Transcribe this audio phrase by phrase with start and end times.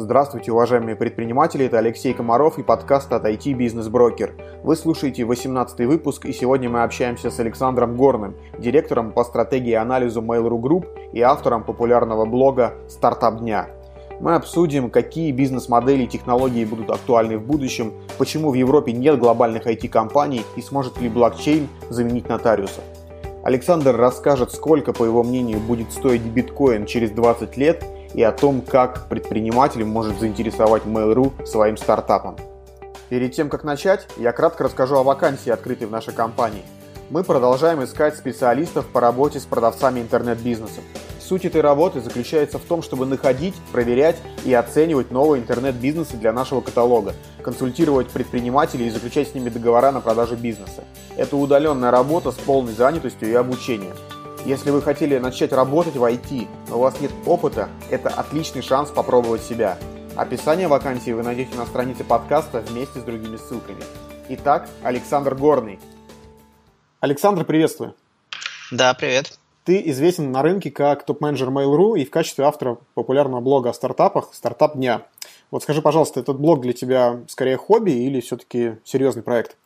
[0.00, 4.30] Здравствуйте, уважаемые предприниматели, это Алексей Комаров и подкаст от IT Business Broker.
[4.62, 9.74] Вы слушаете 18 выпуск, и сегодня мы общаемся с Александром Горным, директором по стратегии и
[9.74, 13.66] анализу Mail.ru Group и автором популярного блога «Стартап дня».
[14.20, 19.66] Мы обсудим, какие бизнес-модели и технологии будут актуальны в будущем, почему в Европе нет глобальных
[19.66, 22.84] IT-компаний и сможет ли блокчейн заменить нотариусов.
[23.42, 27.84] Александр расскажет, сколько, по его мнению, будет стоить биткоин через 20 лет
[28.14, 32.36] и о том, как предприниматель может заинтересовать Mail.ru своим стартапом.
[33.08, 36.62] Перед тем, как начать, я кратко расскажу о вакансии, открытой в нашей компании.
[37.10, 40.80] Мы продолжаем искать специалистов по работе с продавцами интернет-бизнеса.
[41.18, 46.60] Суть этой работы заключается в том, чтобы находить, проверять и оценивать новые интернет-бизнесы для нашего
[46.60, 50.84] каталога, консультировать предпринимателей и заключать с ними договора на продажу бизнеса.
[51.16, 53.94] Это удаленная работа с полной занятостью и обучением.
[54.48, 58.88] Если вы хотели начать работать в IT, но у вас нет опыта, это отличный шанс
[58.88, 59.76] попробовать себя.
[60.16, 63.82] Описание вакансии вы найдете на странице подкаста вместе с другими ссылками.
[64.30, 65.78] Итак, Александр Горный.
[67.00, 67.94] Александр, приветствую.
[68.70, 69.38] Да, привет.
[69.64, 74.30] Ты известен на рынке как топ-менеджер Mail.ru и в качестве автора популярного блога о стартапах
[74.32, 75.02] «Стартап дня».
[75.50, 79.58] Вот скажи, пожалуйста, этот блог для тебя скорее хобби или все-таки серьезный проект?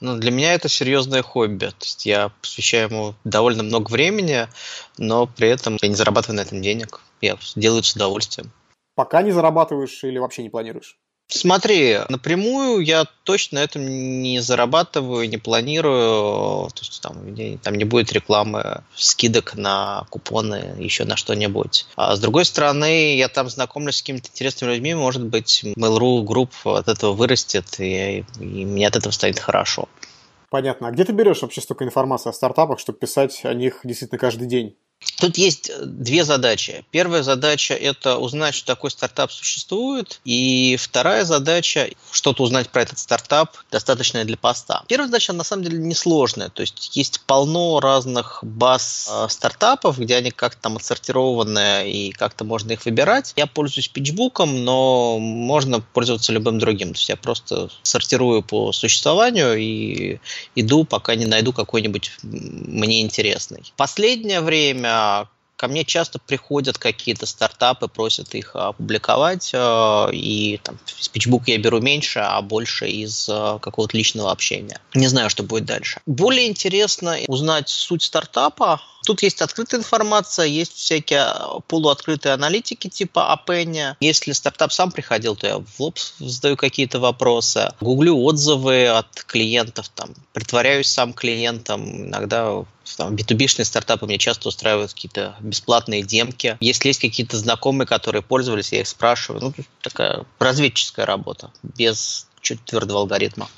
[0.00, 1.66] Ну, для меня это серьезное хобби.
[1.66, 4.48] То есть я посвящаю ему довольно много времени,
[4.96, 7.00] но при этом я не зарабатываю на этом денег.
[7.20, 8.50] Я делаю это с удовольствием.
[8.94, 10.98] Пока не зарабатываешь или вообще не планируешь?
[11.30, 16.70] Смотри, напрямую я точно на этом не зарабатываю, не планирую.
[16.70, 17.16] То есть там,
[17.58, 21.86] там не будет рекламы, скидок на купоны, еще на что-нибудь.
[21.96, 26.50] А с другой стороны, я там знакомлюсь с какими-то интересными людьми, может быть, Mail.ru групп
[26.64, 29.86] от этого вырастет, и, и мне от этого станет хорошо.
[30.48, 30.88] Понятно.
[30.88, 34.48] А где ты берешь вообще столько информации о стартапах, чтобы писать о них действительно каждый
[34.48, 34.76] день?
[35.20, 36.84] Тут есть э, две задачи.
[36.90, 40.20] Первая задача– это узнать, что такой стартап существует.
[40.24, 44.84] И вторая задача– что-то узнать про этот стартап, достаточное для поста.
[44.88, 46.50] Первая задача, на самом деле, несложная.
[46.50, 52.44] То есть есть полно разных баз э, стартапов, где они как-то там отсортированы и как-то
[52.44, 53.32] можно их выбирать.
[53.36, 56.92] Я пользуюсь питчбуком, но можно пользоваться любым другим.
[56.92, 60.18] То есть я просто сортирую по существованию и
[60.54, 63.72] иду, пока не найду какой-нибудь мне интересный.
[63.76, 70.78] Последнее время время ко мне часто приходят какие-то стартапы, просят их опубликовать, э, и там,
[70.86, 74.80] спичбук я беру меньше, а больше из э, какого-то личного общения.
[74.94, 76.00] Не знаю, что будет дальше.
[76.06, 81.32] Более интересно узнать суть стартапа, Тут есть открытая информация, есть всякие
[81.66, 83.96] полуоткрытые аналитики типа Апеня.
[84.00, 87.72] Если стартап сам приходил, то я в лоб задаю какие-то вопросы.
[87.80, 92.08] Гуглю отзывы от клиентов, там, притворяюсь сам клиентом.
[92.08, 92.66] Иногда
[92.98, 96.58] там, B2B-шные стартапы мне часто устраивают какие-то бесплатные демки.
[96.60, 99.42] Если есть какие-то знакомые, которые пользовались, я их спрашиваю.
[99.42, 103.48] Ну, такая разведческая работа, без чуть твердого алгоритма.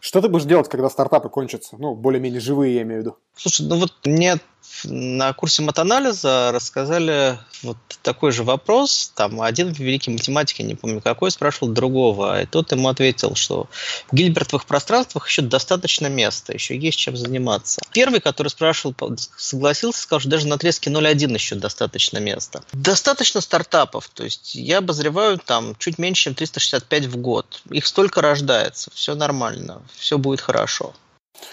[0.00, 1.76] Что ты будешь делать, когда стартапы кончатся?
[1.78, 3.16] Ну, более-менее живые, я имею в виду.
[3.38, 4.38] Слушай, ну вот мне
[4.84, 9.12] на курсе матанализа рассказали вот такой же вопрос.
[9.14, 13.68] Там один великий математик, я не помню какой, спрашивал другого, и тот ему ответил, что
[14.10, 17.80] в гильбертовых пространствах еще достаточно места, еще есть чем заниматься.
[17.92, 18.94] Первый, который спрашивал,
[19.36, 22.62] согласился, сказал, что даже на отрезке 0.1 еще достаточно места.
[22.72, 27.62] Достаточно стартапов, то есть я обозреваю там чуть меньше, чем 365 в год.
[27.70, 30.94] Их столько рождается, все нормально, все будет хорошо.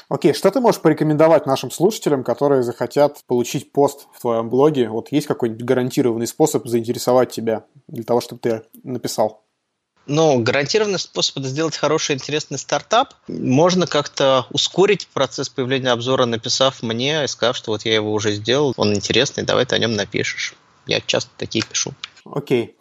[0.09, 4.89] Окей, что ты можешь порекомендовать нашим слушателям, которые захотят получить пост в твоем блоге?
[4.89, 9.45] Вот есть какой-нибудь гарантированный способ заинтересовать тебя для того, чтобы ты написал?
[10.07, 13.15] Ну, гарантированный способ это сделать хороший, интересный стартап.
[13.27, 18.31] Можно как-то ускорить процесс появления обзора, написав мне и сказав, что вот я его уже
[18.33, 20.55] сделал, он интересный, давай ты о нем напишешь.
[20.85, 21.93] Я часто такие пишу.
[22.25, 22.75] Окей.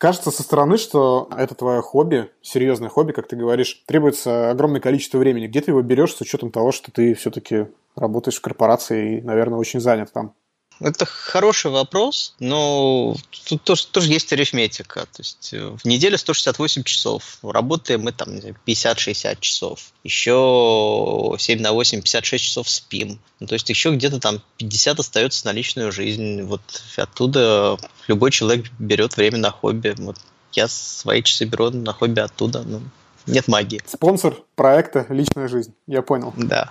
[0.00, 5.18] Кажется со стороны, что это твое хобби, серьезное хобби, как ты говоришь, требуется огромное количество
[5.18, 5.46] времени.
[5.46, 7.66] Где ты его берешь с учетом того, что ты все-таки
[7.96, 10.32] работаешь в корпорации и, наверное, очень занят там?
[10.80, 13.14] Это хороший вопрос, но
[13.46, 15.00] тут тоже, тоже есть арифметика.
[15.00, 18.30] То есть э, в неделю 168 часов, работаем мы там
[18.66, 19.92] 50-60 часов.
[20.04, 23.20] Еще 7 на 8, 56 часов спим.
[23.40, 26.42] Ну, то есть еще где-то там 50 остается на личную жизнь.
[26.42, 26.62] Вот
[26.96, 27.76] оттуда
[28.08, 29.94] любой человек берет время на хобби.
[29.98, 30.16] Вот
[30.52, 32.62] я свои часы беру на хобби оттуда.
[32.62, 32.80] Ну,
[33.26, 33.82] нет магии.
[33.86, 35.74] Спонсор проекта «Личная жизнь».
[35.86, 36.32] Я понял.
[36.36, 36.70] Да.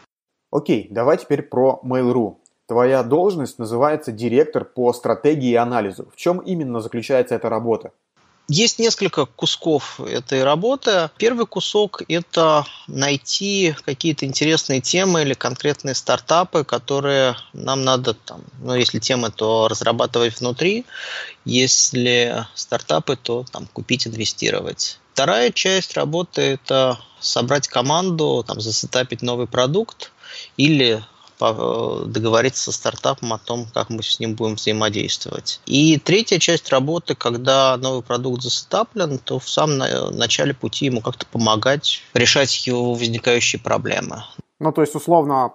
[0.51, 2.37] Окей, давай теперь про Mail.ru.
[2.69, 6.07] Твоя должность называется директор по стратегии и анализу.
[6.13, 7.93] В чем именно заключается эта работа?
[8.47, 11.09] Есть несколько кусков этой работы.
[11.17, 18.75] Первый кусок– это найти какие-то интересные темы или конкретные стартапы, которые нам надо, там, ну,
[18.75, 20.85] если темы, то разрабатывать внутри,
[21.45, 24.99] если стартапы, то там, купить, инвестировать.
[25.13, 30.11] Вторая часть работы– это собрать команду, там, засетапить новый продукт
[30.55, 31.03] или
[31.39, 35.61] договориться со стартапом о том, как мы с ним будем взаимодействовать.
[35.65, 39.77] И третья часть работы, когда новый продукт засетаплен, то в самом
[40.17, 44.23] начале пути ему как-то помогать решать его возникающие проблемы.
[44.59, 45.53] Ну, то есть, условно,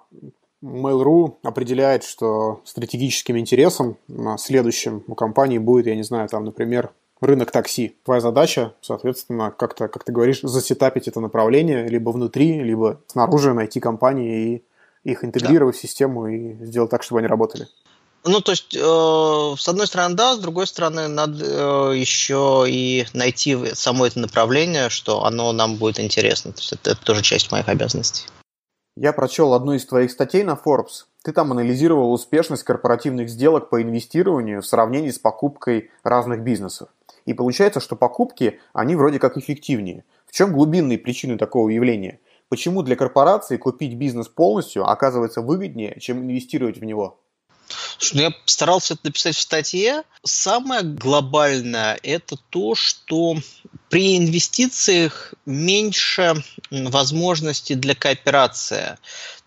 [0.62, 3.98] Mail.ru определяет, что стратегическим интересом
[4.38, 6.90] следующим у компании будет, я не знаю, там, например,
[7.20, 7.96] рынок такси.
[8.04, 13.78] Твоя задача, соответственно, как-то, как ты говоришь, засетапить это направление либо внутри, либо снаружи найти
[13.78, 14.62] компании и
[15.04, 15.78] их интегрировать да.
[15.78, 17.68] в систему и сделать так, чтобы они работали.
[18.26, 23.04] Ну, то есть, э, с одной стороны, да, с другой стороны, надо э, еще и
[23.12, 26.52] найти само это направление, что оно нам будет интересно.
[26.52, 28.24] То есть, это, это тоже часть моих обязанностей.
[28.96, 31.04] Я прочел одну из твоих статей на Forbes.
[31.22, 36.88] Ты там анализировал успешность корпоративных сделок по инвестированию в сравнении с покупкой разных бизнесов.
[37.26, 40.04] И получается, что покупки, они вроде как эффективнее.
[40.26, 42.20] В чем глубинные причины такого явления?
[42.54, 47.18] Почему для корпорации купить бизнес полностью оказывается выгоднее, чем инвестировать в него?
[48.12, 50.04] Ну, я старался это написать в статье.
[50.22, 53.34] Самое глобальное– это то, что
[53.90, 58.98] при инвестициях меньше возможностей для кооперации.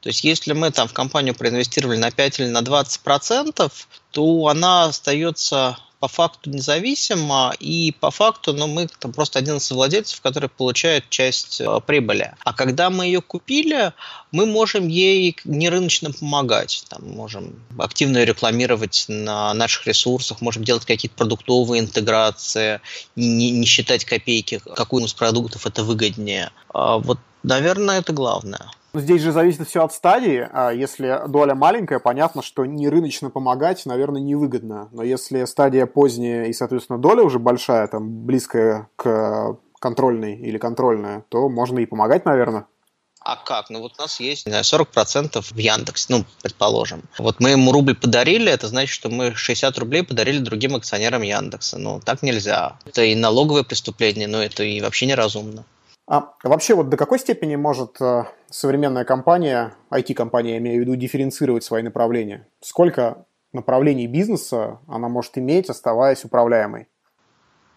[0.02, 4.48] То есть если мы там в компанию проинвестировали на 5 или на 20 процентов, то
[4.48, 10.22] она остается по факту независимо, и по факту ну, мы там просто один из владельцев,
[10.22, 12.34] который получает часть э, прибыли.
[12.44, 13.94] А когда мы ее купили,
[14.32, 16.84] мы можем ей не рыночно помогать.
[16.90, 22.80] Там, можем активно рекламировать на наших ресурсах, можем делать какие-то продуктовые интеграции,
[23.16, 26.52] не, не считать копейки, какой из продуктов это выгоднее.
[26.74, 28.70] А вот, наверное, это главное.
[28.94, 30.48] Здесь же зависит все от стадии.
[30.52, 34.90] А если доля маленькая, понятно, что не рыночно помогать, наверное, невыгодно.
[34.92, 41.24] Но если стадия поздняя и, соответственно, доля уже большая, там, близкая к контрольной или контрольная,
[41.30, 42.66] то можно и помогать, наверное.
[43.20, 43.70] А как?
[43.70, 47.04] Ну вот у нас есть, не знаю, 40% в Яндекс, ну, предположим.
[47.20, 51.78] Вот мы ему рубль подарили, это значит, что мы 60 рублей подарили другим акционерам Яндекса.
[51.78, 52.80] Ну, так нельзя.
[52.86, 55.66] Это и налоговое преступление, но это и вообще неразумно.
[56.08, 60.96] А вообще вот до какой степени может э, современная компания, IT-компания, я имею в виду,
[60.96, 62.48] дифференцировать свои направления?
[62.62, 66.88] Сколько направлений бизнеса она может иметь, оставаясь управляемой?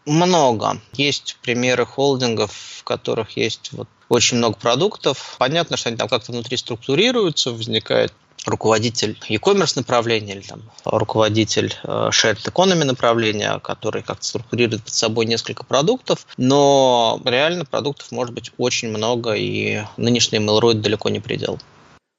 [0.07, 0.81] Много.
[0.93, 5.35] Есть примеры холдингов, в которых есть вот очень много продуктов.
[5.39, 8.13] Понятно, что они там как-то внутри структурируются, возникает
[8.47, 15.27] руководитель e-commerce направления или там руководитель э, shared economy направления, который как-то структурирует под собой
[15.27, 21.59] несколько продуктов, но реально продуктов может быть очень много, и нынешний Mail.ru далеко не предел.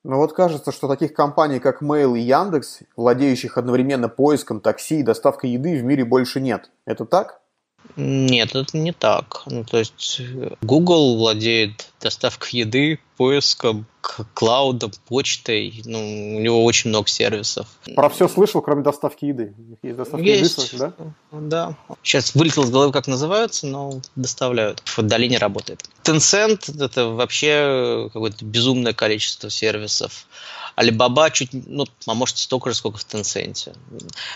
[0.03, 5.03] Ну вот кажется, что таких компаний, как Mail и Яндекс, владеющих одновременно поиском такси и
[5.03, 6.71] доставкой еды, в мире больше нет.
[6.85, 7.40] Это так?
[7.95, 9.43] Нет, это не так.
[9.45, 10.21] Ну, то есть
[10.61, 13.85] Google владеет доставкой еды, поиском,
[14.33, 15.81] клаудом, почтой.
[15.85, 15.99] Ну,
[16.37, 17.67] у него очень много сервисов.
[17.95, 19.53] Про все слышал, кроме доставки еды.
[19.83, 20.73] Есть доставка Есть.
[20.73, 20.93] еды, да?
[21.31, 21.75] Да.
[22.01, 24.81] Сейчас вылетел из головы, как называются, но доставляют.
[24.85, 25.83] В долине работает.
[26.03, 30.25] Tencent– это вообще какое-то безумное количество сервисов.
[30.75, 33.75] Alibaba чуть, ну, а может, столько же, сколько в Tencent.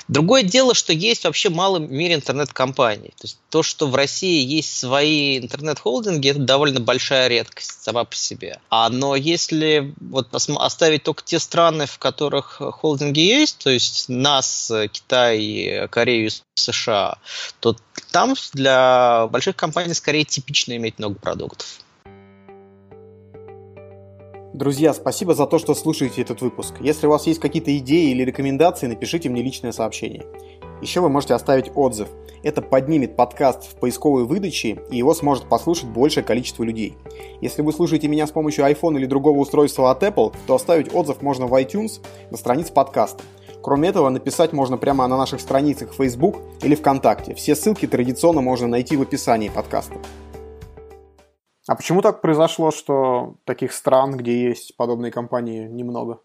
[0.07, 3.13] Другое дело, что есть вообще мало в мире интернет-компаний.
[3.17, 8.15] То есть то, что в России есть свои интернет-холдинги, это довольно большая редкость сама по
[8.15, 8.59] себе.
[8.69, 14.71] А, но если вот оставить только те страны, в которых холдинги есть, то есть нас,
[14.91, 17.17] Китай, Корею, США,
[17.59, 17.75] то
[18.11, 21.79] там для больших компаний скорее типично иметь много продуктов.
[24.55, 26.75] Друзья, спасибо за то, что слушаете этот выпуск.
[26.79, 30.25] Если у вас есть какие-то идеи или рекомендации, напишите мне личное сообщение.
[30.81, 32.07] Еще вы можете оставить отзыв.
[32.41, 36.95] Это поднимет подкаст в поисковой выдаче, и его сможет послушать большее количество людей.
[37.41, 41.21] Если вы слушаете меня с помощью iPhone или другого устройства от Apple, то оставить отзыв
[41.21, 41.99] можно в iTunes
[42.31, 43.21] на странице подкаста.
[43.61, 47.33] Кроме этого, написать можно прямо на наших страницах в Facebook или ВКонтакте.
[47.33, 49.95] Все ссылки традиционно можно найти в описании подкаста.
[51.67, 56.19] А почему так произошло, что таких стран, где есть подобные компании, немного?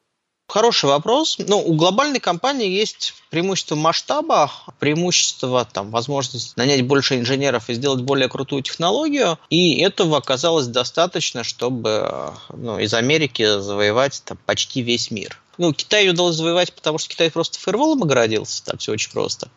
[0.51, 1.39] Хороший вопрос.
[1.39, 8.03] Ну, у глобальной компании есть преимущество масштаба, преимущество, там, возможность нанять больше инженеров и сделать
[8.03, 15.13] более крутую технологию, и этого оказалось достаточно, чтобы ну, из Америки завоевать там, почти весь
[15.13, 15.41] мир.
[15.57, 19.49] Ну, Китай удалось завоевать, потому что Китай просто фаерволом огородился, там все очень просто.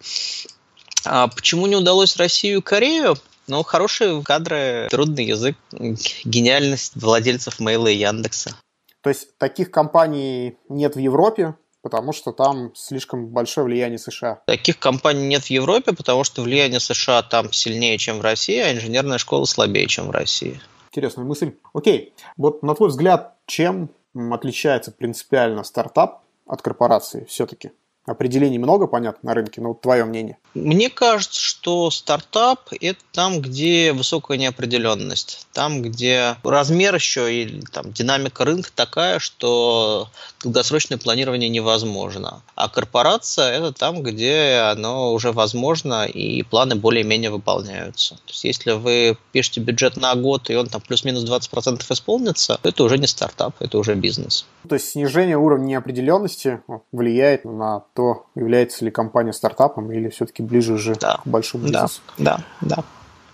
[1.05, 3.17] А почему не удалось Россию и Корею?
[3.47, 8.55] Ну, хорошие кадры, трудный язык, гениальность владельцев Мейла и Яндекса.
[9.01, 14.41] То есть таких компаний нет в Европе, потому что там слишком большое влияние США.
[14.47, 18.73] Таких компаний нет в Европе, потому что влияние США там сильнее, чем в России, а
[18.73, 20.61] инженерная школа слабее, чем в России.
[20.89, 21.55] Интересная мысль.
[21.73, 27.71] Окей, вот на твой взгляд, чем отличается принципиально стартап от корпорации все-таки?
[28.05, 30.37] Определений много, понятно, на рынке, но вот твое мнение.
[30.53, 37.93] Мне кажется, что стартап– это там, где высокая неопределенность, там, где размер еще и там,
[37.93, 40.09] динамика рынка такая, что
[40.43, 42.41] долгосрочное планирование невозможно.
[42.55, 48.15] А корпорация– это там, где оно уже возможно, и планы более-менее выполняются.
[48.15, 52.69] То есть, если вы пишете бюджет на год, и он там плюс-минус 20% исполнится, то
[52.69, 54.45] это уже не стартап, это уже бизнес.
[54.67, 60.73] То есть, снижение уровня неопределенности влияет на то, является ли компания стартапом или все-таки ближе
[60.73, 61.19] уже да.
[61.23, 62.01] к большому бизнесу.
[62.17, 62.83] Да, да, да.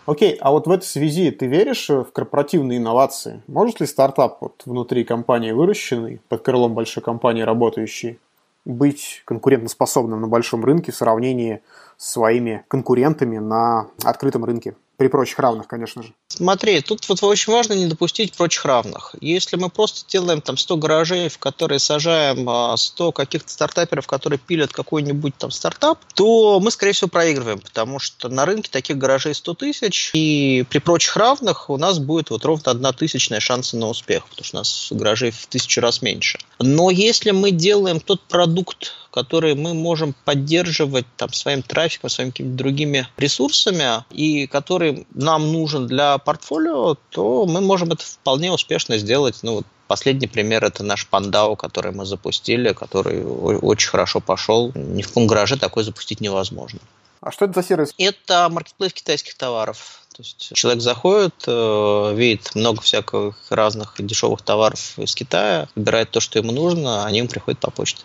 [0.05, 3.43] Окей, а вот в этой связи ты веришь в корпоративные инновации?
[3.47, 8.19] Может ли стартап вот внутри компании выращенный, под крылом большой компании работающий,
[8.65, 11.61] быть конкурентоспособным на большом рынке в сравнении
[11.97, 14.75] с своими конкурентами на открытом рынке?
[14.97, 16.13] При прочих равных, конечно же.
[16.29, 19.15] Смотри, тут вот очень важно не допустить прочих равных.
[19.19, 24.37] Если мы просто делаем там 100 гаражей, в которые сажаем 100 а, каких-то стартаперов, которые
[24.37, 29.33] пилят какой-нибудь там стартап, то мы, скорее всего, проигрываем, потому что на рынке таких гаражей
[29.33, 33.87] 100 тысяч, и при прочих равных у нас будет вот ровно одна тысячная шанса на
[33.87, 36.37] успех, потому что у нас гаражей в тысячу раз меньше.
[36.59, 42.57] Но если мы делаем тот продукт, который мы можем поддерживать там своим трафиком, своими какими-то
[42.57, 49.39] другими ресурсами, и который нам нужен для портфолио, то мы можем это вполне успешно сделать.
[49.41, 54.71] Ну, вот Последний пример это наш Пандау, который мы запустили, который очень хорошо пошел.
[54.75, 56.79] Ни в каком гараже такой запустить невозможно.
[57.21, 57.95] А что это за сервис?
[57.97, 60.03] Это маркетплейс китайских товаров.
[60.15, 66.19] То есть человек заходит, э, видит много всяких разных дешевых товаров из Китая, выбирает то,
[66.19, 68.03] что ему нужно, а они ему приходят по почте.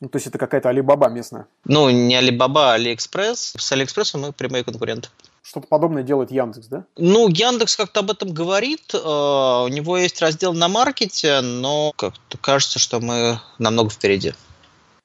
[0.00, 1.48] Ну, то есть это какая-то Алибаба местная?
[1.64, 3.54] Ну, не Алибаба, а Алиэкспресс.
[3.58, 5.08] С Алиэкспрессом мы прямые конкуренты.
[5.44, 6.86] Что-то подобное делает Яндекс, да?
[6.96, 8.94] Ну, Яндекс как-то об этом говорит.
[8.94, 14.32] Э, у него есть раздел на маркете, но как-то кажется, что мы намного впереди.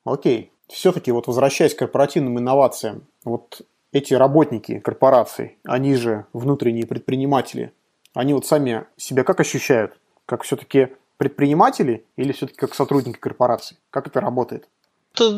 [0.05, 0.53] Окей.
[0.69, 7.73] Все-таки вот возвращаясь к корпоративным инновациям, вот эти работники корпораций, они же внутренние предприниматели,
[8.13, 9.99] они вот сами себя как ощущают?
[10.25, 13.75] Как все-таки предприниматели или все-таки как сотрудники корпорации?
[13.89, 14.69] Как это работает?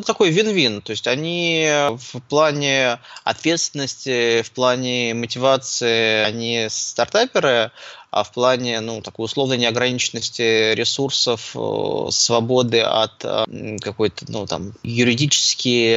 [0.05, 0.81] Такой вин-вин.
[0.81, 7.71] То есть они в плане ответственности, в плане мотивации, они стартаперы,
[8.11, 14.73] а в плане, ну, такой условной неограниченности ресурсов, э, свободы от э, какой-то, ну, там,
[14.83, 15.95] юридически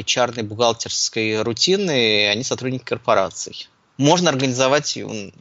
[0.00, 3.68] HR бухгалтерской рутины, они сотрудники корпораций.
[3.98, 4.96] Можно организовать,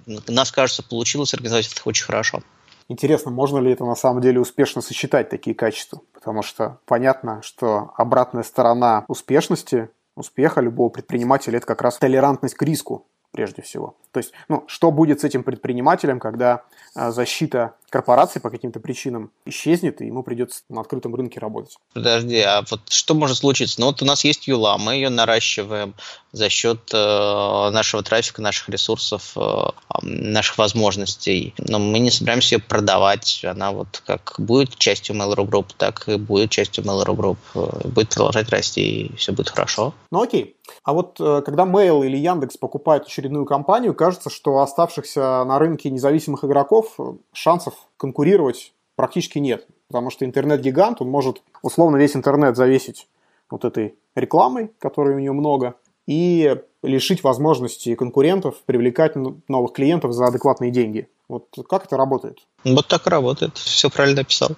[0.06, 2.42] нас кажется, получилось организовать это очень хорошо.
[2.88, 6.02] Интересно, можно ли это на самом деле успешно сочетать такие качества?
[6.14, 12.62] Потому что понятно, что обратная сторона успешности, успеха любого предпринимателя– это как раз толерантность к
[12.62, 13.96] риску прежде всего.
[14.12, 16.64] То есть, ну, что будет с этим предпринимателем, когда
[16.96, 21.78] а, защита корпорации по каким-то причинам исчезнет, и ему придется на открытом рынке работать.
[21.94, 23.80] Подожди, а вот что может случиться?
[23.80, 25.96] Ну вот у нас есть Юла, мы ее наращиваем
[26.34, 29.70] за счет э, нашего трафика, наших ресурсов, э,
[30.02, 31.54] наших возможностей.
[31.58, 33.46] Но мы не собираемся ее продавать.
[33.46, 37.38] Она вот как будет частью Mail.ru Group, так и будет частью Mail.ru Group.
[37.56, 39.94] Э, будет продолжать расти, и все будет хорошо.
[40.12, 40.58] Ну окей.
[40.84, 45.90] А вот э, когда Mail или Яндекс покупают очередную компанию, кажется, что оставшихся на рынке
[45.90, 49.68] независимых игроков э, шансов конкурировать практически нет.
[49.88, 53.08] Потому что интернет-гигант, он может условно весь интернет завесить
[53.50, 55.76] вот этой рекламой, которой у него много,
[56.08, 59.16] и лишить возможности конкурентов привлекать
[59.48, 61.08] новых клиентов за адекватные деньги.
[61.28, 62.40] Вот как это работает?
[62.64, 63.58] Вот так работает.
[63.58, 64.50] Все правильно описал.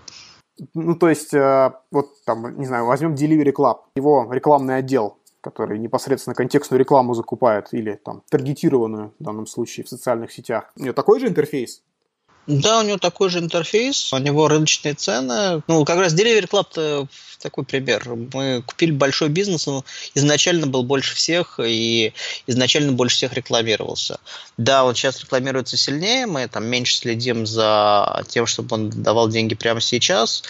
[0.73, 5.79] Ну, то есть, э, вот там, не знаю, возьмем Delivery Club, его рекламный отдел который
[5.79, 10.71] непосредственно контекстную рекламу закупает или там таргетированную в данном случае в социальных сетях.
[10.75, 11.83] У него такой же интерфейс?
[12.47, 15.61] Да, у него такой же интерфейс, у него рыночные цены.
[15.67, 17.07] Ну, как раз Delivery Club
[17.39, 18.07] такой пример.
[18.33, 19.83] Мы купили большой бизнес, он
[20.15, 22.13] изначально был больше всех и
[22.47, 24.19] изначально больше всех рекламировался.
[24.57, 29.53] Да, он сейчас рекламируется сильнее, мы там меньше следим за тем, чтобы он давал деньги
[29.53, 30.43] прямо сейчас,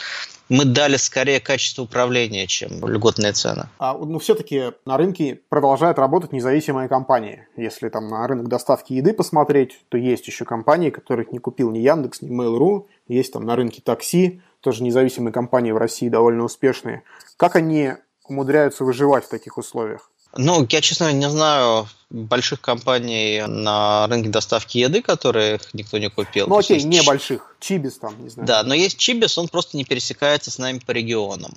[0.50, 3.68] мы дали скорее качество управления, чем льготные цены.
[3.80, 7.48] А, ну, все-таки на рынке продолжают работать независимые компании.
[7.56, 11.80] Если там на рынок доставки еды посмотреть, то есть еще компании, которых не купил ни
[11.80, 12.86] Яндекс, ни Mail.ru.
[13.08, 17.04] Есть там на рынке такси, тоже независимые компании в России довольно успешные.
[17.38, 17.94] Как они
[18.28, 20.12] умудряются выживать в таких условиях?
[20.38, 26.48] Ну, я, честно, не знаю больших компаний на рынке доставки еды, которых никто не купил.
[26.48, 27.56] Ну, окей, небольших.
[27.60, 28.48] Чибис там, не знаю.
[28.48, 31.54] Да, но есть Чибис, он просто не пересекается с нами по регионам.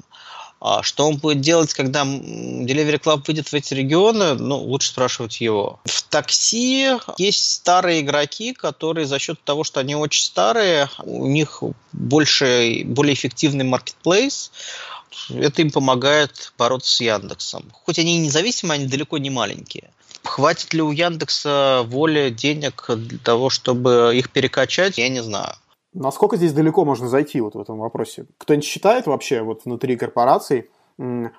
[0.63, 5.41] А что он будет делать, когда Delivery Club выйдет в эти регионы, ну, лучше спрашивать
[5.41, 5.81] его.
[5.87, 11.63] В такси есть старые игроки, которые за счет того, что они очень старые, у них
[11.93, 14.51] больше, более эффективный маркетплейс,
[15.31, 17.64] это им помогает бороться с Яндексом.
[17.73, 19.90] Хоть они и независимые, они далеко не маленькие.
[20.25, 25.55] Хватит ли у Яндекса воли, денег для того, чтобы их перекачать, я не знаю.
[25.93, 28.26] Насколько здесь далеко можно зайти вот в этом вопросе?
[28.38, 30.71] Кто-нибудь считает вообще вот внутри корпораций,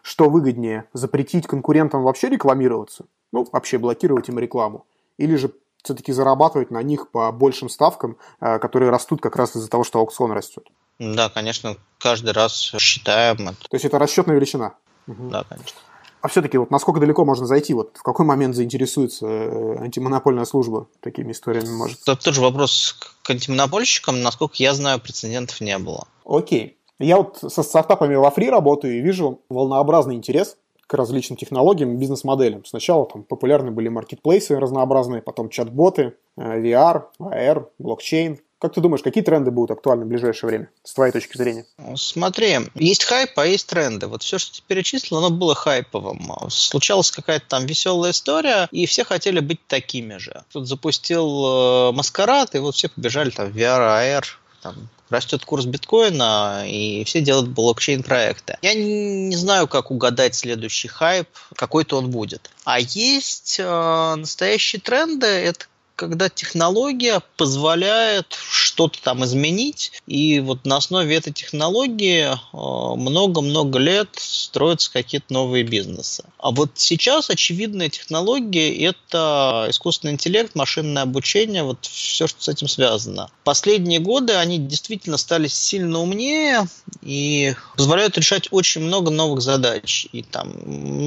[0.01, 3.05] что выгоднее, запретить конкурентам вообще рекламироваться?
[3.31, 4.85] Ну, вообще блокировать им рекламу?
[5.17, 5.51] Или же
[5.83, 9.99] все-таки зарабатывать на них по большим ставкам, э, которые растут как раз из-за того, что
[9.99, 10.67] аукцион растет?
[11.01, 13.67] Да, конечно, каждый раз считаем это.
[13.67, 14.75] То есть это расчетная величина?
[15.07, 15.79] Да, конечно.
[16.21, 17.73] А все-таки вот насколько далеко можно зайти?
[17.73, 21.99] Вот в какой момент заинтересуется э, антимонопольная служба такими историями может?
[22.03, 24.21] Это тоже вопрос к антимонопольщикам.
[24.21, 26.07] Насколько я знаю, прецедентов не было.
[26.23, 26.77] Окей.
[26.99, 31.97] Я вот со стартапами во фри работаю и вижу волнообразный интерес к различным технологиям и
[31.97, 32.63] бизнес-моделям.
[32.65, 38.37] Сначала там популярны были маркетплейсы разнообразные, потом чат-боты, э, VR, AR, блокчейн.
[38.61, 41.65] Как ты думаешь, какие тренды будут актуальны в ближайшее время, с твоей точки зрения?
[41.95, 44.05] Смотри, есть хайп, а есть тренды.
[44.05, 46.31] Вот все, что ты перечислил, оно было хайповым.
[46.49, 50.43] Случалась какая-то там веселая история, и все хотели быть такими же.
[50.51, 54.25] Тут запустил э, маскарад, и вот все побежали там в VR, AR,
[54.61, 54.75] там,
[55.09, 58.59] растет курс биткоина, и все делают блокчейн-проекты.
[58.61, 62.51] Я не знаю, как угадать следующий хайп, какой-то он будет.
[62.63, 65.65] А есть э, настоящие тренды, это
[66.01, 74.09] когда технология позволяет что-то там изменить, и вот на основе этой технологии э, много-много лет
[74.15, 76.23] строятся какие-то новые бизнесы.
[76.39, 82.67] А вот сейчас очевидная технология– это искусственный интеллект, машинное обучение, вот все, что с этим
[82.67, 83.29] связано.
[83.43, 86.67] Последние годы они действительно стали сильно умнее
[87.03, 90.07] и позволяют решать очень много новых задач.
[90.13, 90.51] И там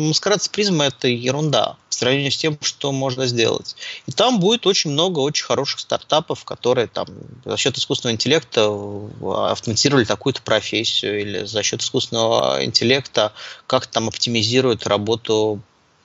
[0.07, 3.77] маскарад с призмой– это ерунда в сравнении с тем, что можно сделать.
[4.07, 7.09] И там будет очень много очень хороших стартапов, которые там
[7.45, 13.32] за счет искусственного интеллекта э, автоматизировали такую-то профессию или за счет искусственного интеллекта
[13.67, 15.61] как-то там оптимизируют работу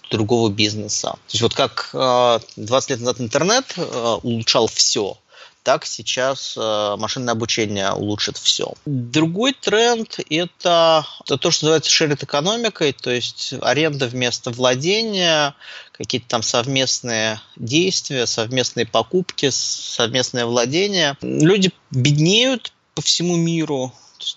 [0.09, 1.11] другого бизнеса.
[1.11, 5.17] То есть вот как 20 э, лет назад интернет э, улучшал все–
[5.69, 8.73] так сейчас э, машинное обучение улучшит все.
[8.87, 15.53] Другой тренд– это, это то, что называется shared экономикой, то есть аренда вместо владения,
[15.91, 21.15] какие-то там совместные действия, совместные покупки, совместное владение.
[21.21, 23.93] Люди беднеют по всему миру.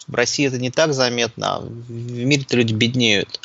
[0.08, 3.40] В России это не так заметно, а в мире люди беднеют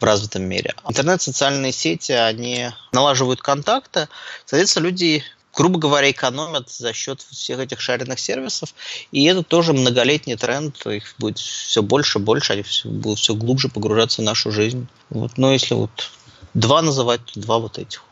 [0.00, 0.74] в развитом мире.
[0.88, 4.08] Интернет, социальные сети, они налаживают контакты,
[4.46, 5.22] соответственно, люди
[5.58, 8.72] грубо говоря, экономят за счет всех этих шаренных сервисов.
[9.10, 10.86] И это тоже многолетний тренд.
[10.86, 14.86] Их будет все больше и больше, они все, будут все глубже погружаться в нашу жизнь.
[15.10, 15.90] Вот, но если вот
[16.54, 18.04] два называть, то два вот этих.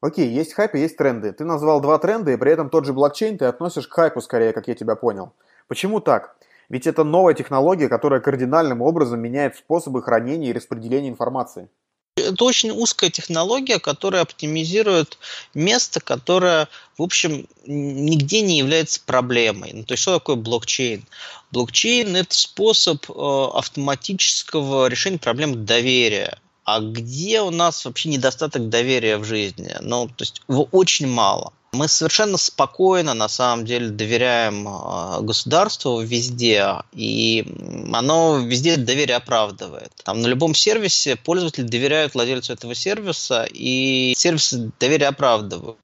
[0.00, 1.32] Окей, есть хайп и есть тренды.
[1.32, 4.52] Ты назвал два тренда, и при этом тот же блокчейн ты относишь к хайпу скорее,
[4.52, 5.32] как я тебя понял.
[5.66, 6.36] Почему так?
[6.68, 11.68] Ведь это новая технология, которая кардинальным образом меняет способы хранения и распределения информации.
[12.16, 15.18] Это очень узкая технология, которая оптимизирует
[15.52, 19.72] место, которое, в общем, нигде не является проблемой.
[19.74, 21.04] Ну, то есть, что такое блокчейн?
[21.50, 26.38] Блокчейн– это способ э, автоматического решения проблем доверия.
[26.64, 29.76] А где у нас вообще недостаток доверия в жизни?
[29.80, 31.52] Ну, то есть его очень мало.
[31.76, 37.46] Мы совершенно спокойно, на самом деле, доверяем а, государству везде, и
[37.92, 39.92] оно везде доверие оправдывает.
[40.02, 45.76] Там на любом сервисе пользователи доверяют владельцу этого сервиса, и сервисы доверие оправдывают.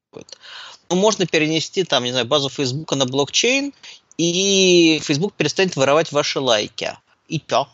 [0.88, 3.74] Ну, можно перенести, там, не знаю, базу Facebook на блокчейн,
[4.16, 6.96] и Facebook перестанет воровать ваши лайки.
[7.28, 7.68] И то.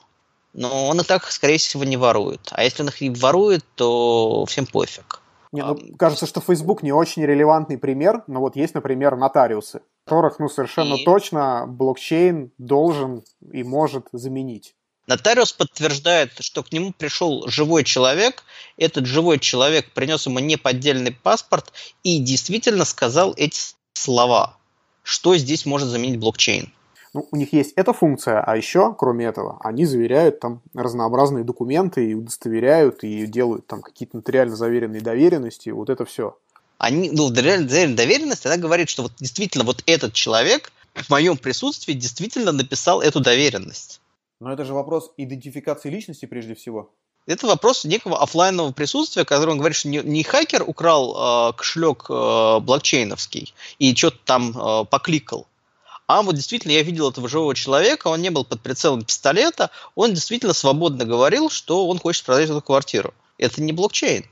[0.54, 2.40] Но он и так, скорее всего, не ворует.
[2.50, 5.20] А если он их и ворует, то всем пофиг.
[5.52, 10.38] Не, ну, кажется, что Facebook не очень релевантный пример, но вот есть, например, нотариусы, которых,
[10.38, 11.04] ну, совершенно и...
[11.04, 14.74] точно блокчейн должен и может заменить.
[15.06, 18.44] Нотариус подтверждает, что к нему пришел живой человек,
[18.76, 23.58] этот живой человек принес ему неподдельный паспорт и действительно сказал эти
[23.94, 24.58] слова.
[25.02, 26.70] Что здесь может заменить блокчейн?
[27.18, 32.08] Ну, у них есть эта функция, а еще, кроме этого, они заверяют там разнообразные документы
[32.08, 36.38] и удостоверяют, и делают там какие-то нотариально заверенные доверенности, вот это все.
[36.78, 42.52] Они, ну, доверенность, она говорит, что вот действительно вот этот человек в моем присутствии действительно
[42.52, 44.00] написал эту доверенность.
[44.38, 46.92] Но это же вопрос идентификации личности прежде всего.
[47.26, 52.06] Это вопрос некого офлайнового присутствия, который он говорит, что не, не хакер украл э, кошелек
[52.08, 55.48] э, блокчейновский и что-то там э, покликал,
[56.08, 60.14] а вот действительно я видел этого живого человека, он не был под прицелом пистолета, он
[60.14, 63.12] действительно свободно говорил, что он хочет продать эту квартиру.
[63.36, 64.24] Это не блокчейн.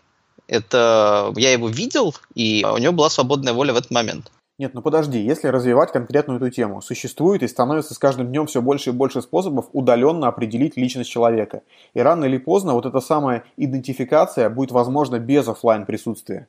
[0.48, 4.32] Это я его видел, и у него была свободная воля в этот момент.
[4.58, 8.62] Нет, ну подожди, если развивать конкретную эту тему, существует и становится с каждым днем все
[8.62, 11.62] больше и больше способов удаленно определить личность человека.
[11.92, 16.48] И рано или поздно вот эта самая идентификация будет возможна без офлайн присутствия.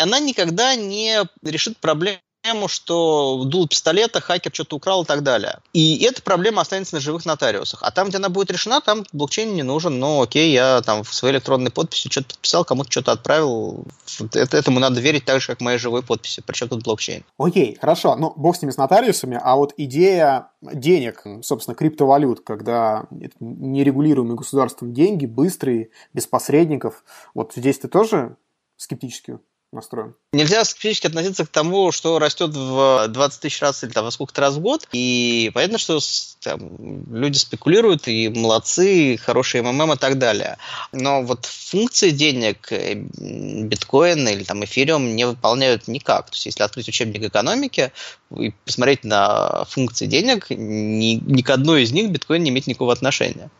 [0.00, 5.58] Она никогда не решит проблему проблему, что дул пистолета, хакер что-то украл и так далее.
[5.72, 7.82] И эта проблема останется на живых нотариусах.
[7.82, 9.98] А там, где она будет решена, там блокчейн не нужен.
[9.98, 13.84] Ну, окей, я там в своей электронной подписи что-то подписал, кому-то что-то отправил.
[14.32, 16.42] Это, этому надо верить так же, как моей живой подписи.
[16.46, 17.24] Причем тут блокчейн.
[17.38, 18.16] Окей, хорошо.
[18.16, 19.40] Ну, бог с ними, с нотариусами.
[19.42, 23.06] А вот идея денег, собственно, криптовалют, когда
[23.40, 27.04] нерегулируемые государством деньги, быстрые, без посредников.
[27.34, 28.36] Вот здесь ты тоже
[28.76, 29.38] скептически
[29.76, 30.14] настроен.
[30.32, 34.40] Нельзя скептически относиться к тому, что растет в 20 тысяч раз или там, во сколько-то
[34.40, 34.88] раз в год.
[34.92, 36.00] И понятно, что
[36.40, 40.58] там, люди спекулируют, и молодцы, хорошие МММ и так далее.
[40.92, 46.26] Но вот функции денег э, биткоин или там эфириум не выполняют никак.
[46.30, 47.92] То есть если открыть учебник экономики
[48.36, 52.92] и посмотреть на функции денег, ни, ни к одной из них биткоин не имеет никакого
[52.92, 53.50] отношения.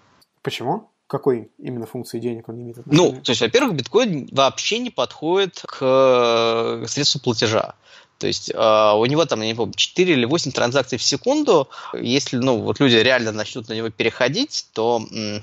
[0.42, 0.88] Почему?
[1.06, 3.12] Какой именно функции денег он имеет отношение?
[3.12, 7.74] Ну, то есть, во-первых, биткоин вообще не подходит к э, средству платежа.
[8.18, 11.68] То есть э, у него там, я не помню, 4 или 8 транзакций в секунду.
[11.94, 15.42] Если ну, вот люди реально начнут на него переходить, то м-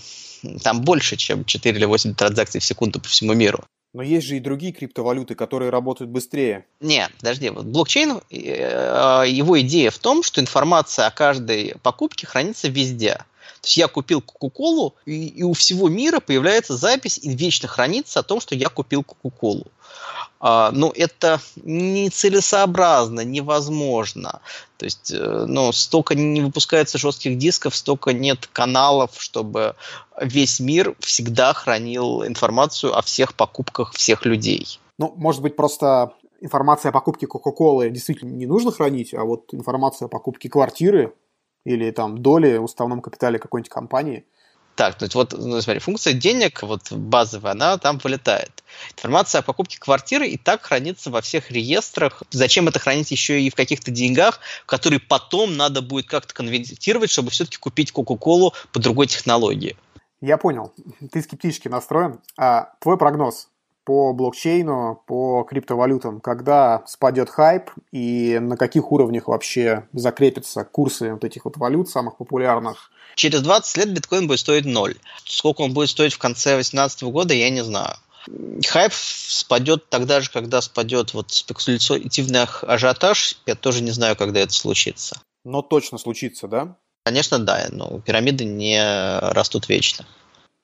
[0.61, 3.63] там больше, чем 4 или 8 транзакций в секунду по всему миру.
[3.93, 6.65] Но есть же и другие криптовалюты, которые работают быстрее.
[6.81, 7.51] Нет, подожди.
[7.51, 13.19] Вот блокчейн, э, его идея в том, что информация о каждой покупке хранится везде.
[13.61, 18.19] То есть я купил Кока-Колу, и, и у всего мира появляется запись и вечно хранится
[18.19, 19.67] о том, что я купил Кока-Колу.
[20.39, 24.41] А, ну, это нецелесообразно, невозможно.
[24.77, 29.75] То есть, ну, столько не выпускается жестких дисков, столько нет каналов, чтобы
[30.19, 34.79] весь мир всегда хранил информацию о всех покупках всех людей.
[34.99, 40.07] Ну, может быть, просто информация о покупке Кока-Колы действительно не нужно хранить, а вот информация
[40.07, 41.13] о покупке квартиры
[41.65, 44.25] или там доли в уставном капитале какой-нибудь компании.
[44.75, 48.63] Так, то есть вот, ну, смотри, функция денег, вот базовая, она там вылетает.
[48.93, 52.23] Информация о покупке квартиры и так хранится во всех реестрах.
[52.31, 57.29] Зачем это хранить еще и в каких-то деньгах, которые потом надо будет как-то конвертировать, чтобы
[57.29, 59.77] все-таки купить Кока-Колу по другой технологии?
[60.21, 60.73] Я понял.
[61.11, 62.19] Ты скептически настроен.
[62.35, 63.49] А твой прогноз?
[63.85, 71.23] По блокчейну, по криптовалютам, когда спадет хайп и на каких уровнях вообще закрепятся курсы вот
[71.23, 72.91] этих вот валют самых популярных?
[73.15, 74.95] Через 20 лет биткоин будет стоить ноль.
[75.25, 77.95] Сколько он будет стоить в конце 2018 года, я не знаю.
[78.65, 83.37] Хайп спадет тогда же, когда спадет вот спекулятивный ажиотаж.
[83.45, 85.21] Я тоже не знаю, когда это случится.
[85.43, 86.77] Но точно случится, да?
[87.03, 87.67] Конечно, да.
[87.69, 88.81] Но пирамиды не
[89.19, 90.05] растут вечно.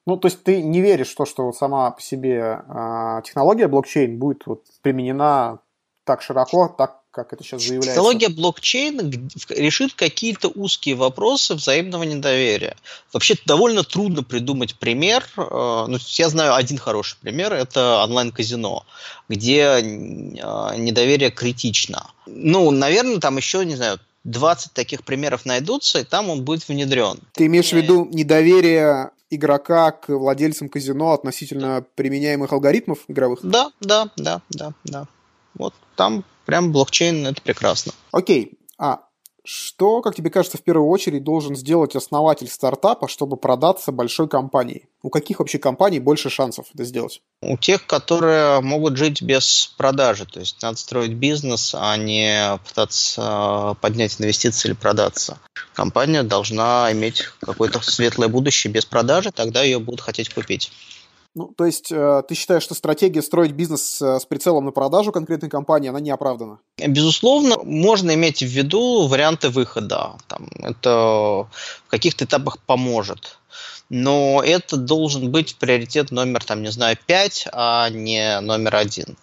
[0.05, 4.17] Ну, то есть ты не веришь в то, что сама по себе э, технология блокчейн
[4.17, 5.59] будет вот, применена
[6.03, 7.89] так широко, так как это сейчас заявляется?
[7.91, 12.75] Технология блокчейн решит какие-то узкие вопросы взаимного недоверия.
[13.11, 15.27] Вообще довольно трудно придумать пример.
[15.37, 18.85] Э, ну, я знаю один хороший пример, это онлайн-казино,
[19.27, 22.09] где э, недоверие критично.
[22.25, 27.19] Ну, наверное, там еще, не знаю, 20 таких примеров найдутся, и там он будет внедрен.
[27.33, 33.39] Ты имеешь в виду недоверие игрока к владельцам казино относительно применяемых алгоритмов игровых?
[33.43, 35.07] Да, да, да, да, да.
[35.55, 37.91] Вот там прям блокчейн это прекрасно.
[38.11, 38.57] Окей.
[38.77, 39.01] А
[39.51, 44.87] что, как тебе кажется, в первую очередь должен сделать основатель стартапа, чтобы продаться большой компании?
[45.01, 47.21] У каких вообще компаний больше шансов это сделать?
[47.41, 50.25] У тех, которые могут жить без продажи.
[50.25, 55.39] То есть надо строить бизнес, а не пытаться поднять инвестиции или продаться.
[55.79, 60.73] Компания должна иметь какое-то светлое будущее без продажи, тогда ее будут хотеть купить.
[61.35, 65.13] Ну, то есть э, ты считаешь, что стратегия строить бизнес э, с прицелом на продажу
[65.13, 66.59] конкретной компании, она не оправдана?
[66.85, 70.17] Безусловно, можно иметь в виду варианты выхода.
[70.27, 73.39] Там, это в каких-то этапах поможет.
[73.87, 79.15] Но это должен быть приоритет номер, там, не знаю, 5, а не номер один.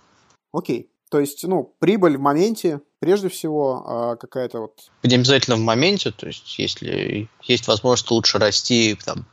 [0.55, 0.89] Окей.
[1.11, 4.73] То есть, ну, прибыль в моменте, прежде всего, а какая-то вот...
[5.05, 9.27] Не обязательно в моменте, то есть, если есть возможность лучше расти, там,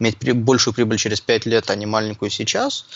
[0.00, 2.86] иметь большую прибыль через 5 лет, а не маленькую сейчас,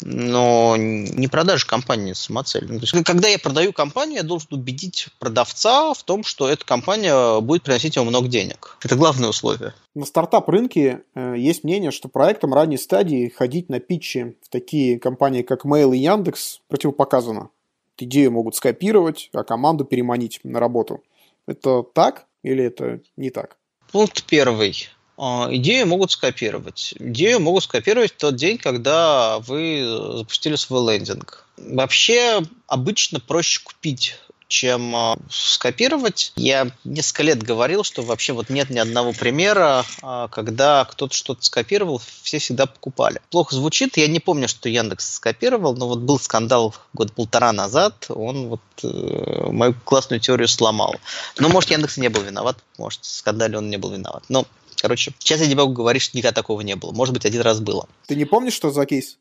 [0.00, 2.64] но не продажа компании самоцель.
[2.70, 6.64] Ну, то есть, когда я продаю компанию, я должен убедить продавца в том, что эта
[6.64, 8.78] компания будет приносить ему много денег.
[8.82, 9.74] Это главное условие.
[9.94, 15.42] На стартап-рынке э, есть мнение, что проектам ранней стадии ходить на питчи в такие компании,
[15.42, 17.50] как Mail и Яндекс, противопоказано.
[18.00, 21.02] Идею могут скопировать, а команду переманить на работу.
[21.46, 23.56] Это так или это не так?
[23.90, 24.88] Пункт первый.
[25.16, 26.94] А, идею могут скопировать.
[26.98, 29.84] Идею могут скопировать в тот день, когда вы
[30.18, 31.46] запустили свой лендинг.
[31.56, 34.16] Вообще, обычно проще купить
[34.48, 36.32] чем а, скопировать.
[36.34, 41.44] Я несколько лет говорил, что вообще вот нет ни одного примера, а, когда кто-то что-то
[41.44, 43.20] скопировал, все всегда покупали.
[43.30, 48.06] Плохо звучит, я не помню, что Яндекс скопировал, но вот был скандал год полтора назад,
[48.08, 50.96] он вот э, мою классную теорию сломал.
[51.38, 54.24] Но может Яндекс не был виноват, может в скандале он не был виноват.
[54.28, 54.46] Но
[54.80, 56.92] Короче, сейчас я не могу говорить, что никогда такого не было.
[56.92, 57.88] Может быть, один раз было.
[58.06, 59.18] Ты не помнишь, что за кейс?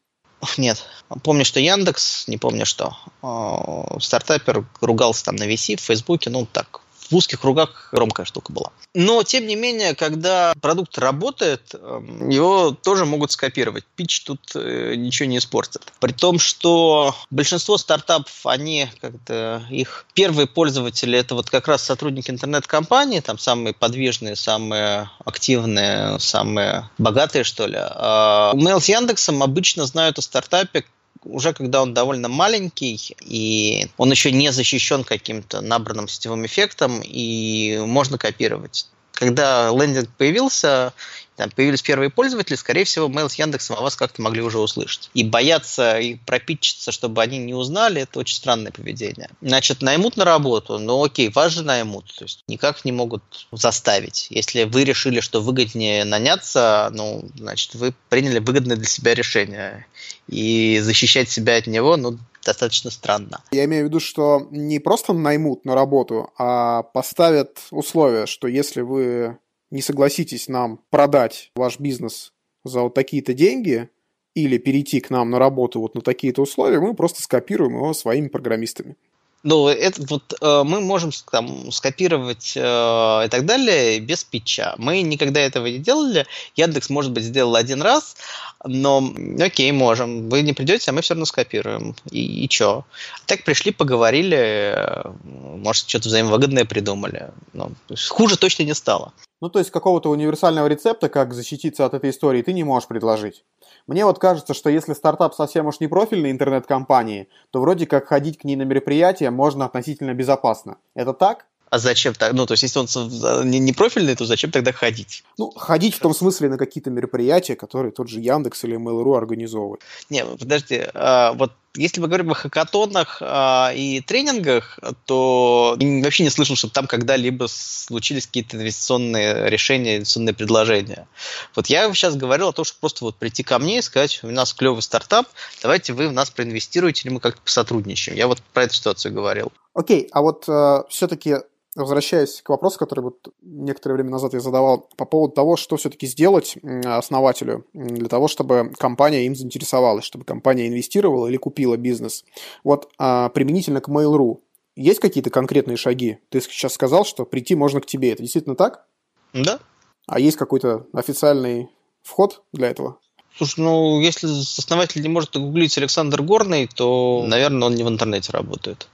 [0.58, 0.84] Нет.
[1.23, 2.95] Помню, что Яндекс, не помню что.
[3.21, 8.52] А, стартапер ругался там на VC, в Фейсбуке, ну так, в узких кругах громкая штука
[8.52, 8.72] была.
[8.93, 13.84] Но, тем не менее, когда продукт работает, эм, его тоже могут скопировать.
[13.96, 15.93] Пич тут э, ничего не испортит.
[16.00, 22.32] При том, что большинство стартапов, они как-то, их первые пользователи, это вот как раз сотрудники
[22.32, 27.78] интернет-компании, там самые подвижные, самые активные, самые богатые, что ли.
[27.80, 30.86] А Mail с Яндексом обычно знают о стартапе
[31.23, 37.77] уже когда он довольно маленький, и он еще не защищен каким-то набранным сетевым эффектом, и
[37.86, 38.88] можно копировать.
[39.13, 40.93] Когда лендинг появился,
[41.38, 45.12] там появились первые пользователи, скорее всего, Mail с Яндексом о вас как-то могли уже услышать.
[45.13, 49.30] И бояться и пропитчиться, чтобы они не узнали, это очень странное поведение.
[49.41, 54.28] Значит, наймут на работу, ну окей, вас же наймут, то есть никак не могут заставить.
[54.32, 59.86] Если вы решили, что выгоднее наняться, ну, значит, вы приняли выгодное для себя решение.
[60.28, 63.43] И защищать себя от него, ну, достаточно странно.
[63.52, 68.82] Я имею в виду, что не просто наймут на работу, а поставят условия, что если
[68.82, 69.38] вы
[69.71, 73.89] не согласитесь нам продать ваш бизнес за вот такие-то деньги
[74.34, 78.27] или перейти к нам на работу вот на такие-то условия, мы просто скопируем его своими
[78.27, 78.95] программистами.
[79.43, 84.73] Ну, это вот э, мы можем там скопировать э, и так далее без питча.
[84.77, 86.25] Мы никогда этого не делали.
[86.56, 88.17] Яндекс, может быть, сделал один раз,
[88.65, 90.30] но окей, можем.
[90.30, 91.95] Вы не придете, а мы все равно скопируем.
[92.12, 92.84] И, и чё?
[93.25, 97.30] Так пришли, поговорили, э, может, что-то взаимовыгодное придумали.
[97.53, 97.71] Но
[98.10, 99.13] хуже точно не стало.
[99.39, 103.43] Ну, то есть какого-то универсального рецепта, как защититься от этой истории, ты не можешь предложить.
[103.86, 108.39] Мне вот кажется, что если стартап совсем уж не профильной интернет-компании, то вроде как ходить
[108.39, 110.78] к ней на мероприятия можно относительно безопасно.
[110.95, 111.45] Это так?
[111.69, 112.34] А зачем так?
[112.34, 115.23] Ну, то есть, если он не, профильный, то зачем тогда ходить?
[115.38, 119.82] Ну, ходить в том смысле на какие-то мероприятия, которые тот же Яндекс или Mail.ru организовывают.
[120.10, 126.29] Не, подожди, а, вот если мы говорим о хакатонах а, и тренингах, то вообще не
[126.29, 131.07] слышал, чтобы там когда-либо случились какие-то инвестиционные решения, инвестиционные предложения.
[131.55, 134.27] Вот я сейчас говорил о том, что просто вот прийти ко мне и сказать, у
[134.27, 135.27] нас клевый стартап,
[135.61, 138.17] давайте вы в нас проинвестируете, или мы как-то посотрудничаем.
[138.17, 139.51] Я вот про эту ситуацию говорил.
[139.73, 141.37] Окей, а вот э, все-таки
[141.77, 146.07] возвращаясь к вопросу, который вот некоторое время назад я задавал по поводу того, что все-таки
[146.07, 152.25] сделать основателю для того, чтобы компания им заинтересовалась, чтобы компания инвестировала или купила бизнес.
[152.63, 154.39] Вот а, применительно к Mail.ru
[154.75, 156.19] есть какие-то конкретные шаги?
[156.29, 158.11] Ты сейчас сказал, что прийти можно к тебе.
[158.11, 158.85] Это действительно так?
[159.33, 159.59] Да.
[160.07, 161.69] А есть какой-то официальный
[162.01, 162.97] вход для этого?
[163.35, 168.31] Слушай, ну, если основатель не может гуглить Александр Горный, то, наверное, он не в интернете
[168.31, 168.87] работает.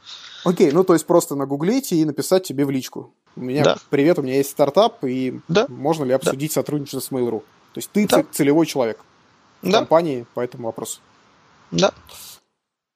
[0.44, 3.14] Окей, ну то есть просто нагуглить и написать тебе в личку.
[3.36, 3.78] У меня да.
[3.90, 5.66] привет, у меня есть стартап, и да.
[5.70, 6.56] можно ли обсудить да.
[6.56, 7.40] сотрудничество с Mail.ru?
[7.74, 8.24] То есть ты да.
[8.32, 9.00] целевой человек
[9.62, 9.80] в да.
[9.80, 11.00] компании по этому вопросу.
[11.72, 11.92] Да.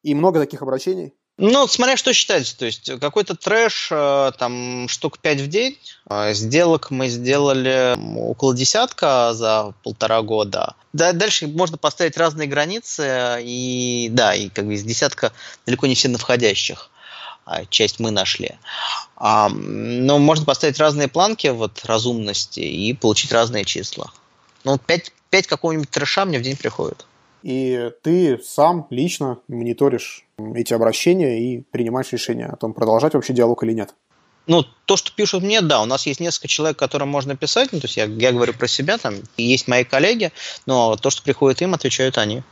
[0.04, 1.14] И много таких обращений?
[1.40, 5.78] Ну, смотря что считать, то есть какой-то трэш, э, там, штук 5 в день.
[6.10, 10.74] Э, сделок мы сделали около десятка за полтора года.
[10.94, 15.32] Да, дальше можно поставить разные границы, и да, и как бы из десятка
[15.68, 16.90] далеко не все на входящих.
[17.48, 18.52] А часть мы нашли.
[19.16, 24.12] А, но можно поставить разные планки вот, разумности и получить разные числа.
[24.66, 27.06] Ну, 5, 5 какого-нибудь трэша мне в день приходит.
[27.44, 33.64] И ты сам лично мониторишь эти обращения и принимаешь решение о том, продолжать вообще диалог
[33.64, 33.94] или нет.
[34.46, 37.80] Ну, то, что пишут мне, да, у нас есть несколько человек, которым можно писать, ну,
[37.80, 40.34] то есть я, я говорю про себя, там есть мои коллеги,
[40.66, 42.44] но то, что приходит им, отвечают они.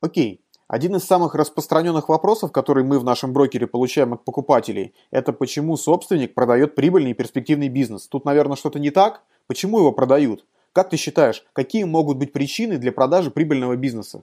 [0.00, 0.40] Окей.
[0.70, 5.76] Один из самых распространенных вопросов, который мы в нашем брокере получаем от покупателей, это почему
[5.76, 8.06] собственник продает прибыльный и перспективный бизнес.
[8.06, 9.22] Тут, наверное, что-то не так.
[9.48, 10.44] Почему его продают?
[10.72, 14.22] Как ты считаешь, какие могут быть причины для продажи прибыльного бизнеса?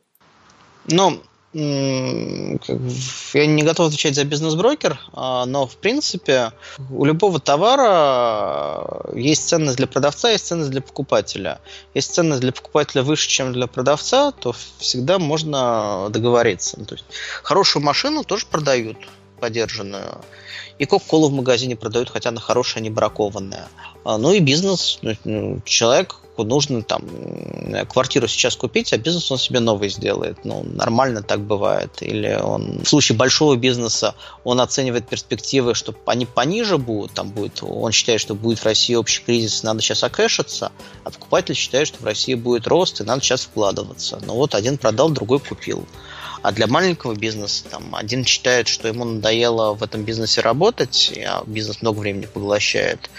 [0.86, 1.18] Ну,
[1.54, 6.52] я не готов отвечать за бизнес-брокер, а, но в принципе
[6.90, 11.60] у любого товара есть ценность для продавца, есть ценность для покупателя.
[11.94, 16.84] Если ценность для покупателя выше, чем для продавца, то всегда можно договориться.
[16.86, 17.06] То есть
[17.44, 18.98] хорошую машину тоже продают
[19.40, 20.22] подержанную.
[20.80, 23.68] И Кока-Колу в магазине продают, хотя она хорошая, не бракованная.
[24.04, 25.00] А, ну и бизнес.
[25.24, 27.02] Ну, человек нужно там
[27.90, 30.46] квартиру сейчас купить, а бизнес он себе новый сделает.
[30.46, 32.02] Ну, нормально так бывает.
[32.02, 37.64] Или он в случае большого бизнеса он оценивает перспективы, что они пониже будут, там будет,
[37.64, 40.72] он считает, что будет в России общий кризис, надо сейчас окэшиться,
[41.04, 44.20] а покупатель считает, что в России будет рост, и надо сейчас вкладываться.
[44.26, 45.86] Ну вот один продал, другой купил.
[46.42, 51.44] А для маленького бизнеса там один считает, что ему надоело в этом бизнесе работать, а
[51.46, 53.10] бизнес много времени поглощает,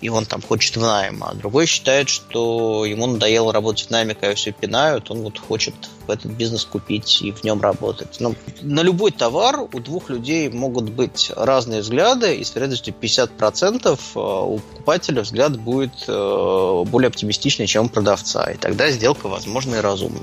[0.00, 4.14] и он там хочет в найм, а другой считает, что ему надоело работать в найме,
[4.14, 5.74] когда все пинают, он вот хочет
[6.06, 8.16] в этот бизнес купить и в нем работать.
[8.18, 13.86] Но на любой товар у двух людей могут быть разные взгляды, и с вероятностью 50%
[13.86, 19.76] э, у покупателя взгляд будет э, более оптимистичный, чем у продавца, и тогда сделка возможна
[19.76, 20.20] и разумна.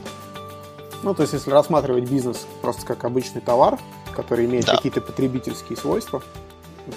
[1.03, 3.79] Ну, то есть, если рассматривать бизнес просто как обычный товар,
[4.15, 4.75] который имеет да.
[4.75, 6.21] какие-то потребительские свойства,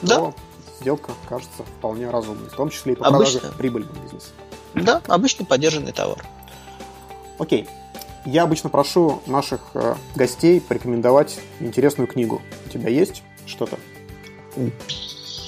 [0.03, 0.17] да.
[0.17, 0.35] то
[0.81, 3.41] сделка кажется вполне разумной, в том числе и по Обычно.
[3.41, 4.29] продаже прибыльного бизнеса.
[4.75, 6.25] Да, обычный поддержанный товар.
[7.39, 7.69] Окей.
[8.25, 12.41] Я обычно прошу наших э, гостей порекомендовать интересную книгу.
[12.67, 13.79] У тебя есть что-то?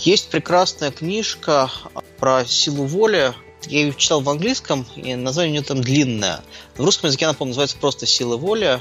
[0.01, 1.71] Есть прекрасная книжка
[2.19, 3.33] про силу воли
[3.69, 6.41] я ее читал в английском, и название у нее там длинное.
[6.77, 8.81] В русском языке она, по называется просто «Сила воли».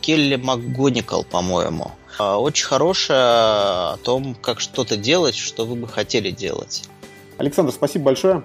[0.00, 1.92] Келли МакГоникал, по-моему.
[2.18, 6.84] А, очень хорошая о том, как что-то делать, что вы бы хотели делать.
[7.36, 8.44] Александр, спасибо большое.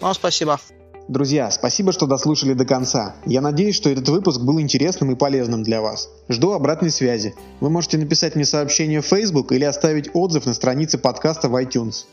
[0.00, 0.60] Вам спасибо.
[1.08, 3.16] Друзья, спасибо, что дослушали до конца.
[3.26, 6.08] Я надеюсь, что этот выпуск был интересным и полезным для вас.
[6.28, 7.34] Жду обратной связи.
[7.58, 12.04] Вы можете написать мне сообщение в Facebook или оставить отзыв на странице подкаста в iTunes.